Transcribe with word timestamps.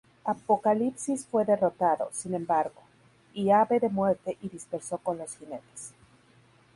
Apocalipsis 0.25 1.27
fue 1.27 1.45
derrotado, 1.45 2.09
sin 2.11 2.33
embargo, 2.33 2.81
y 3.35 3.51
Ave 3.51 3.79
de 3.79 3.89
Muerte 3.89 4.35
y 4.41 4.49
dispersó 4.49 4.97
con 4.97 5.19
los 5.19 5.37
jinetes. 5.37 5.93